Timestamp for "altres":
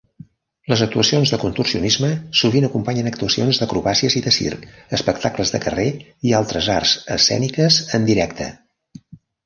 6.43-6.75